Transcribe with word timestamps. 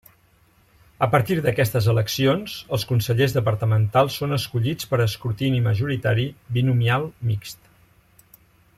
A 1.07 1.09
partir 1.15 1.35
d'aquestes 1.47 1.89
eleccions, 1.93 2.55
els 2.77 2.87
consellers 2.93 3.37
departamentals 3.37 4.17
són 4.23 4.35
escollits 4.41 4.91
per 4.95 5.03
escrutini 5.07 5.63
majoritari 5.71 6.29
binominal 6.57 7.11
mixt. 7.33 7.71